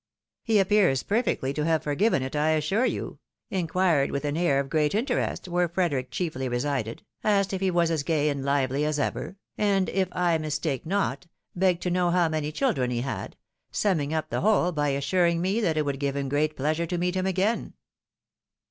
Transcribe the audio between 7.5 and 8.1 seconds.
if he was as